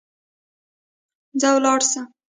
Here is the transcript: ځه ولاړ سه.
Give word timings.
ځه 1.39 1.47
ولاړ 1.55 1.79
سه. 1.91 2.01